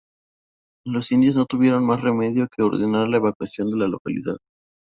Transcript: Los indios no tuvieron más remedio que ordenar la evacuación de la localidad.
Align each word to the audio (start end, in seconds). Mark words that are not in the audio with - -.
Los 0.83 1.11
indios 1.11 1.35
no 1.35 1.45
tuvieron 1.45 1.85
más 1.85 2.01
remedio 2.01 2.47
que 2.47 2.63
ordenar 2.63 3.07
la 3.07 3.17
evacuación 3.17 3.69
de 3.69 3.77
la 3.77 3.87
localidad. 3.87 4.37